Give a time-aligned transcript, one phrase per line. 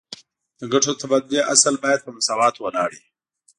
[0.59, 3.03] د ګټو د تبادلې اصل باید په مساواتو ولاړ وي